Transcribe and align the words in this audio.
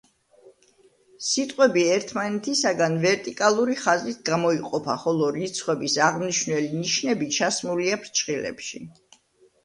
სიტყვები 1.31 1.81
ერთმანეთისაგან 1.95 2.95
ვერტიკალური 3.03 3.75
ხაზით 3.81 4.23
გამოიყოფა, 4.29 4.95
ხოლო 5.03 5.27
რიცხვების 5.35 5.97
აღმნიშვნელი 6.07 6.71
ნიშნები 6.79 7.29
ჩასმულია 7.37 8.01
ფრჩხილებში. 8.07 8.83